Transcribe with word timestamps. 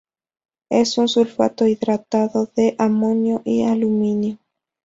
Es 0.71 0.97
un 0.97 1.07
sulfato 1.07 1.67
hidratado 1.67 2.47
de 2.55 2.75
amonio 2.79 3.43
y 3.45 3.65
aluminio. 3.65 4.39